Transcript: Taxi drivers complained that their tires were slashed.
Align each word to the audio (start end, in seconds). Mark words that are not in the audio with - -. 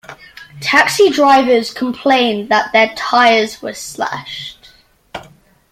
Taxi 0.61 1.11
drivers 1.11 1.71
complained 1.71 2.49
that 2.49 2.73
their 2.73 2.91
tires 2.95 3.61
were 3.61 3.75
slashed. 3.75 4.69